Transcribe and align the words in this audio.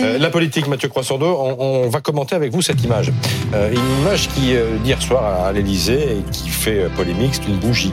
Euh, 0.00 0.18
la 0.18 0.28
politique, 0.28 0.66
Mathieu 0.66 0.88
Croissando, 0.88 1.24
on, 1.24 1.84
on, 1.84 1.88
va 1.88 2.00
commenter 2.00 2.34
avec 2.34 2.50
vous 2.50 2.62
cette 2.62 2.82
image. 2.82 3.12
Euh, 3.54 3.70
une 3.70 4.00
image 4.00 4.28
qui, 4.28 4.56
euh, 4.56 4.76
soir 4.98 5.44
à 5.44 5.52
l'Elysée, 5.52 6.18
et 6.18 6.22
qui 6.32 6.48
fait 6.48 6.88
polémique, 6.96 7.36
c'est 7.36 7.46
une 7.46 7.58
bougie. 7.58 7.92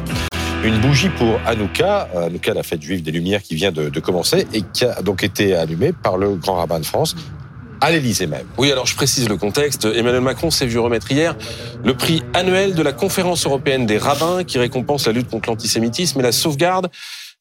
Une 0.63 0.79
bougie 0.79 1.09
pour 1.09 1.39
Hanouka, 1.45 2.09
Hanouka, 2.15 2.55
la 2.55 2.63
fête 2.63 2.81
juive 2.81 3.03
des 3.03 3.11
Lumières 3.11 3.43
qui 3.43 3.53
vient 3.53 3.71
de, 3.71 3.89
de, 3.89 3.99
commencer 3.99 4.47
et 4.51 4.63
qui 4.73 4.83
a 4.85 5.03
donc 5.03 5.23
été 5.23 5.53
allumée 5.53 5.91
par 5.91 6.17
le 6.17 6.33
grand 6.33 6.55
rabbin 6.55 6.79
de 6.79 6.85
France 6.85 7.15
à 7.81 7.91
l'Elysée 7.91 8.27
même. 8.27 8.47
Oui, 8.57 8.71
alors 8.71 8.87
je 8.87 8.95
précise 8.95 9.29
le 9.29 9.37
contexte. 9.37 9.85
Emmanuel 9.85 10.21
Macron 10.21 10.49
s'est 10.49 10.65
vu 10.65 10.79
remettre 10.79 11.11
hier 11.11 11.35
le 11.83 11.95
prix 11.95 12.23
annuel 12.33 12.73
de 12.73 12.81
la 12.81 12.93
conférence 12.93 13.45
européenne 13.45 13.85
des 13.85 13.99
rabbins 13.99 14.43
qui 14.43 14.57
récompense 14.57 15.05
la 15.05 15.13
lutte 15.13 15.29
contre 15.29 15.49
l'antisémitisme 15.49 16.19
et 16.19 16.23
la 16.23 16.31
sauvegarde 16.31 16.89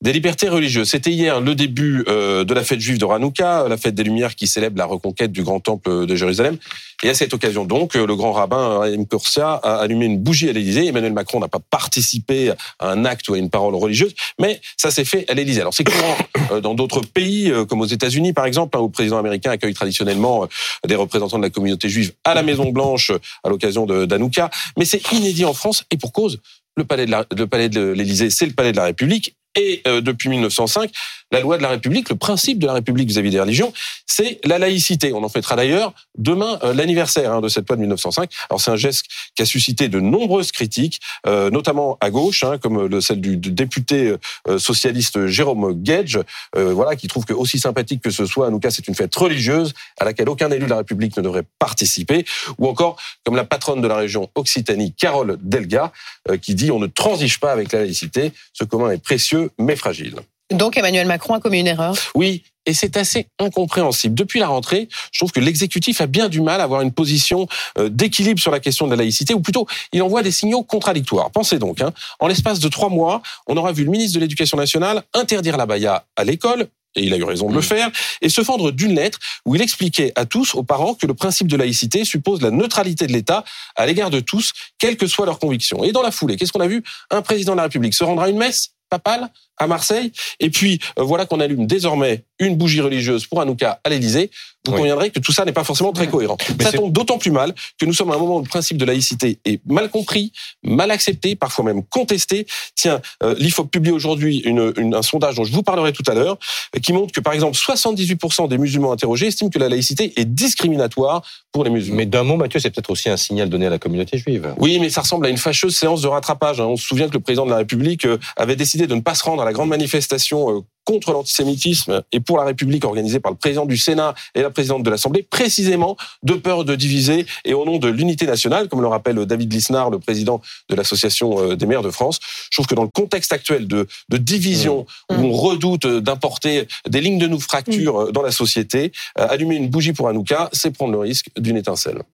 des 0.02 0.12
libertés 0.12 0.48
religieuses. 0.48 0.88
C'était 0.88 1.10
hier 1.10 1.40
le 1.40 1.54
début 1.54 2.04
euh, 2.08 2.42
de 2.44 2.54
la 2.54 2.64
fête 2.64 2.80
juive 2.80 2.98
de 2.98 3.04
Hanouka, 3.04 3.68
la 3.68 3.76
fête 3.76 3.94
des 3.94 4.02
Lumières 4.02 4.34
qui 4.34 4.46
célèbre 4.46 4.78
la 4.78 4.86
reconquête 4.86 5.30
du 5.30 5.42
grand 5.42 5.60
temple 5.60 6.06
de 6.06 6.16
Jérusalem. 6.16 6.56
Et 7.02 7.10
à 7.10 7.14
cette 7.14 7.34
occasion 7.34 7.64
donc, 7.66 7.94
le 7.94 8.16
grand 8.16 8.32
rabbin 8.32 8.78
Raïm 8.78 9.06
Kursia 9.06 9.52
a 9.52 9.76
allumé 9.76 10.06
une 10.06 10.18
bougie 10.18 10.48
à 10.48 10.52
l'Élysée. 10.52 10.86
Emmanuel 10.86 11.12
Macron 11.12 11.40
n'a 11.40 11.48
pas 11.48 11.60
participé 11.70 12.50
à 12.78 12.90
un 12.90 13.04
acte 13.04 13.28
ou 13.28 13.34
à 13.34 13.38
une 13.38 13.50
parole 13.50 13.74
religieuse, 13.74 14.14
mais 14.38 14.60
ça 14.76 14.90
s'est 14.90 15.04
fait 15.04 15.30
à 15.30 15.34
l'Élysée. 15.34 15.60
Alors 15.60 15.74
c'est 15.74 15.84
courant 15.84 16.16
euh, 16.52 16.60
dans 16.60 16.74
d'autres 16.74 17.02
pays, 17.02 17.50
euh, 17.50 17.66
comme 17.66 17.82
aux 17.82 17.86
États-Unis 17.86 18.32
par 18.32 18.46
exemple, 18.46 18.76
hein, 18.78 18.80
où 18.80 18.86
le 18.86 18.92
président 18.92 19.18
américain 19.18 19.50
accueille 19.50 19.74
traditionnellement 19.74 20.48
des 20.86 20.94
représentants 20.94 21.38
de 21.38 21.42
la 21.42 21.50
communauté 21.50 21.90
juive 21.90 22.12
à 22.24 22.34
la 22.34 22.42
Maison 22.42 22.70
Blanche 22.70 23.12
à 23.44 23.48
l'occasion 23.50 23.84
d'Hanouka. 23.84 24.50
Mais 24.78 24.86
c'est 24.86 25.12
inédit 25.12 25.44
en 25.44 25.52
France 25.52 25.84
et 25.90 25.98
pour 25.98 26.12
cause. 26.12 26.40
Le 26.76 26.84
palais 26.84 27.68
de 27.68 27.92
l'Élysée, 27.92 28.30
c'est 28.30 28.46
le 28.46 28.52
palais 28.52 28.72
de 28.72 28.76
la 28.76 28.84
République 28.84 29.34
et 29.56 29.82
euh, 29.86 30.00
depuis 30.00 30.28
1905, 30.28 30.90
la 31.30 31.40
loi 31.40 31.56
de 31.56 31.62
la 31.62 31.68
République, 31.68 32.08
le 32.10 32.16
principe 32.16 32.58
de 32.58 32.66
la 32.66 32.74
République 32.74 33.08
vis-à-vis 33.08 33.30
des 33.30 33.40
religions, 33.40 33.72
c'est 34.06 34.40
la 34.44 34.58
laïcité. 34.58 35.12
On 35.12 35.22
en 35.22 35.28
fêtera 35.28 35.56
d'ailleurs 35.56 35.92
demain 36.18 36.58
euh, 36.62 36.74
l'anniversaire 36.74 37.32
hein, 37.32 37.40
de 37.40 37.48
cette 37.48 37.68
loi 37.68 37.76
de 37.76 37.82
1905. 37.82 38.30
Alors 38.48 38.60
c'est 38.60 38.70
un 38.70 38.76
geste 38.76 39.06
qui 39.34 39.42
a 39.42 39.46
suscité 39.46 39.88
de 39.88 40.00
nombreuses 40.00 40.52
critiques, 40.52 41.00
euh, 41.26 41.50
notamment 41.50 41.96
à 42.00 42.10
gauche, 42.10 42.44
hein, 42.44 42.58
comme 42.58 42.86
le, 42.86 43.00
celle 43.00 43.20
du, 43.20 43.36
député 43.36 44.14
socialiste 44.58 45.26
Jérôme 45.26 45.74
Gage, 45.82 46.18
voilà, 46.54 46.96
qui 46.96 47.08
trouve 47.08 47.24
que 47.24 47.32
aussi 47.32 47.58
sympathique 47.58 48.02
que 48.02 48.10
ce 48.10 48.26
soit, 48.26 48.48
en 48.48 48.52
tout 48.52 48.60
cas 48.60 48.70
c'est 48.70 48.86
une 48.86 48.94
fête 48.94 49.14
religieuse 49.14 49.72
à 49.98 50.04
laquelle 50.04 50.28
aucun 50.28 50.50
élu 50.50 50.64
de 50.64 50.70
la 50.70 50.78
République 50.78 51.16
ne 51.16 51.22
devrait 51.22 51.44
participer, 51.58 52.24
ou 52.58 52.68
encore 52.68 52.96
comme 53.24 53.36
la 53.36 53.44
patronne 53.44 53.80
de 53.80 53.88
la 53.88 53.96
région 53.96 54.30
Occitanie, 54.34 54.92
Carole 54.92 55.38
Delga, 55.42 55.92
qui 56.40 56.54
dit 56.54 56.70
on 56.70 56.78
ne 56.78 56.86
transige 56.86 57.40
pas 57.40 57.52
avec 57.52 57.72
la 57.72 57.80
laïcité, 57.80 58.32
ce 58.52 58.64
commun 58.64 58.90
est 58.90 59.02
précieux 59.02 59.50
mais 59.58 59.76
fragile. 59.76 60.16
Donc 60.50 60.76
Emmanuel 60.76 61.06
Macron 61.06 61.34
a 61.34 61.40
commis 61.40 61.60
une 61.60 61.68
erreur 61.68 61.94
Oui, 62.14 62.42
et 62.66 62.74
c'est 62.74 62.96
assez 62.96 63.28
incompréhensible. 63.38 64.14
Depuis 64.14 64.40
la 64.40 64.48
rentrée, 64.48 64.88
je 65.12 65.20
trouve 65.20 65.30
que 65.30 65.40
l'exécutif 65.40 66.00
a 66.00 66.06
bien 66.06 66.28
du 66.28 66.40
mal 66.40 66.60
à 66.60 66.64
avoir 66.64 66.80
une 66.80 66.92
position 66.92 67.46
euh, 67.78 67.88
d'équilibre 67.88 68.40
sur 68.40 68.50
la 68.50 68.60
question 68.60 68.86
de 68.86 68.90
la 68.90 68.96
laïcité, 68.96 69.32
ou 69.32 69.40
plutôt, 69.40 69.66
il 69.92 70.02
envoie 70.02 70.22
des 70.22 70.32
signaux 70.32 70.62
contradictoires. 70.62 71.30
Pensez 71.30 71.58
donc, 71.58 71.80
hein, 71.80 71.92
en 72.18 72.26
l'espace 72.26 72.58
de 72.58 72.68
trois 72.68 72.88
mois, 72.88 73.22
on 73.46 73.56
aura 73.56 73.72
vu 73.72 73.84
le 73.84 73.90
ministre 73.90 74.16
de 74.16 74.20
l'Éducation 74.20 74.56
nationale 74.56 75.02
interdire 75.14 75.56
la 75.56 75.66
baya 75.66 76.04
à 76.16 76.24
l'école, 76.24 76.66
et 76.96 77.04
il 77.04 77.14
a 77.14 77.16
eu 77.16 77.22
raison 77.22 77.48
de 77.48 77.54
le 77.54 77.60
mmh. 77.60 77.62
faire, 77.62 77.90
et 78.20 78.28
se 78.28 78.42
fendre 78.42 78.72
d'une 78.72 78.96
lettre 78.96 79.18
où 79.46 79.54
il 79.54 79.62
expliquait 79.62 80.12
à 80.16 80.26
tous, 80.26 80.56
aux 80.56 80.64
parents, 80.64 80.94
que 80.94 81.06
le 81.06 81.14
principe 81.14 81.46
de 81.46 81.56
laïcité 81.56 82.04
suppose 82.04 82.42
la 82.42 82.50
neutralité 82.50 83.06
de 83.06 83.12
l'État 83.12 83.44
à 83.76 83.86
l'égard 83.86 84.10
de 84.10 84.18
tous, 84.18 84.52
quelles 84.78 84.96
que 84.96 85.06
soient 85.06 85.26
leurs 85.26 85.38
convictions. 85.38 85.84
Et 85.84 85.92
dans 85.92 86.02
la 86.02 86.10
foulée, 86.10 86.36
qu'est-ce 86.36 86.52
qu'on 86.52 86.60
a 86.60 86.66
vu? 86.66 86.82
Un 87.10 87.22
président 87.22 87.52
de 87.52 87.58
la 87.58 87.62
République 87.64 87.94
se 87.94 88.02
rendre 88.02 88.22
à 88.22 88.28
une 88.28 88.38
messe 88.38 88.70
papale? 88.90 89.30
À 89.60 89.66
Marseille. 89.66 90.10
Et 90.40 90.50
puis, 90.50 90.80
euh, 90.98 91.04
voilà 91.04 91.26
qu'on 91.26 91.38
allume 91.38 91.66
désormais 91.66 92.24
une 92.40 92.56
bougie 92.56 92.80
religieuse 92.80 93.26
pour 93.26 93.40
Hanouka 93.40 93.78
à 93.84 93.90
l'Élysée. 93.90 94.30
Vous 94.66 94.72
conviendrez 94.72 95.10
que 95.10 95.20
tout 95.20 95.32
ça 95.32 95.44
n'est 95.44 95.52
pas 95.52 95.64
forcément 95.64 95.92
très 95.92 96.06
cohérent. 96.10 96.36
ça 96.60 96.72
tombe 96.72 96.92
d'autant 96.92 97.18
plus 97.18 97.30
mal 97.30 97.54
que 97.78 97.86
nous 97.86 97.92
sommes 97.92 98.10
à 98.10 98.14
un 98.14 98.18
moment 98.18 98.36
où 98.36 98.42
le 98.42 98.48
principe 98.48 98.76
de 98.76 98.84
laïcité 98.84 99.38
est 99.44 99.60
mal 99.66 99.90
compris, 99.90 100.32
mal 100.62 100.90
accepté, 100.90 101.34
parfois 101.36 101.64
même 101.64 101.82
contesté. 101.84 102.46
Tiens, 102.74 103.00
euh, 103.22 103.34
l'IFOP 103.38 103.70
publie 103.70 103.90
aujourd'hui 103.90 104.44
un 104.46 105.02
sondage 105.02 105.36
dont 105.36 105.44
je 105.44 105.52
vous 105.52 105.62
parlerai 105.62 105.92
tout 105.92 106.02
à 106.06 106.14
l'heure, 106.14 106.38
qui 106.82 106.92
montre 106.92 107.12
que, 107.12 107.20
par 107.20 107.32
exemple, 107.32 107.56
78% 107.56 108.48
des 108.48 108.58
musulmans 108.58 108.92
interrogés 108.92 109.26
estiment 109.26 109.50
que 109.50 109.58
la 109.58 109.68
laïcité 109.68 110.12
est 110.16 110.24
discriminatoire 110.24 111.22
pour 111.52 111.64
les 111.64 111.70
musulmans. 111.70 111.98
Mais 111.98 112.06
d'un 112.06 112.22
mot, 112.22 112.36
Mathieu, 112.36 112.60
c'est 112.60 112.70
peut-être 112.70 112.90
aussi 112.90 113.08
un 113.08 113.16
signal 113.16 113.48
donné 113.48 113.66
à 113.66 113.70
la 113.70 113.78
communauté 113.78 114.18
juive. 114.18 114.54
Oui, 114.58 114.78
mais 114.78 114.90
ça 114.90 115.02
ressemble 115.02 115.26
à 115.26 115.30
une 115.30 115.38
fâcheuse 115.38 115.74
séance 115.74 116.02
de 116.02 116.08
rattrapage. 116.08 116.60
Hein. 116.60 116.66
On 116.66 116.76
se 116.76 116.86
souvient 116.86 117.08
que 117.08 117.14
le 117.14 117.20
président 117.20 117.44
de 117.44 117.50
la 117.50 117.58
République 117.58 118.04
euh, 118.04 118.18
avait 118.36 118.56
décidé 118.56 118.86
de 118.86 118.94
ne 118.94 119.00
pas 119.00 119.14
se 119.14 119.24
rendre 119.24 119.42
à 119.42 119.44
la 119.44 119.49
grande 119.52 119.68
manifestation 119.68 120.58
euh, 120.58 120.60
contre 120.84 121.12
l'antisémitisme 121.12 122.02
et 122.10 122.20
pour 122.20 122.38
la 122.38 122.44
République 122.44 122.84
organisée 122.84 123.20
par 123.20 123.30
le 123.30 123.38
président 123.38 123.66
du 123.66 123.76
Sénat 123.76 124.14
et 124.34 124.42
la 124.42 124.50
présidente 124.50 124.82
de 124.82 124.90
l'Assemblée, 124.90 125.22
précisément 125.22 125.96
de 126.22 126.34
peur 126.34 126.64
de 126.64 126.74
diviser 126.74 127.26
et 127.44 127.54
au 127.54 127.64
nom 127.64 127.78
de 127.78 127.88
l'unité 127.88 128.26
nationale, 128.26 128.68
comme 128.68 128.80
le 128.80 128.88
rappelle 128.88 129.24
David 129.26 129.52
Lisnard, 129.52 129.90
le 129.90 129.98
président 129.98 130.40
de 130.68 130.74
l'Association 130.74 131.38
euh, 131.38 131.56
des 131.56 131.66
maires 131.66 131.82
de 131.82 131.90
France. 131.90 132.18
Je 132.50 132.56
trouve 132.56 132.66
que 132.66 132.74
dans 132.74 132.82
le 132.82 132.88
contexte 132.88 133.32
actuel 133.32 133.68
de, 133.68 133.86
de 134.08 134.16
division, 134.16 134.86
mmh. 135.10 135.14
où 135.14 135.26
on 135.26 135.32
redoute 135.32 135.86
d'importer 135.86 136.66
des 136.88 137.00
lignes 137.00 137.18
de 137.18 137.26
nous 137.26 137.40
fracture 137.40 138.06
mmh. 138.06 138.12
dans 138.12 138.22
la 138.22 138.32
société, 138.32 138.92
allumer 139.16 139.56
une 139.56 139.68
bougie 139.68 139.92
pour 139.92 140.08
Hanouka, 140.08 140.48
c'est 140.52 140.70
prendre 140.70 140.92
le 140.92 140.98
risque 140.98 141.26
d'une 141.36 141.56
étincelle. 141.56 142.02